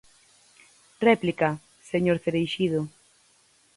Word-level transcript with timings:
Réplica, 1.07 1.49
señor 1.91 2.17
Cereixido. 2.23 2.81